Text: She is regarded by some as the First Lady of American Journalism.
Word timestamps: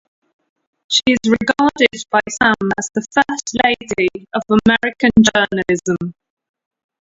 She 0.87 1.03
is 1.05 1.19
regarded 1.29 2.03
by 2.09 2.21
some 2.41 2.71
as 2.79 2.89
the 2.95 3.05
First 3.13 3.55
Lady 3.63 4.25
of 4.33 4.41
American 4.65 5.11
Journalism. 5.21 6.15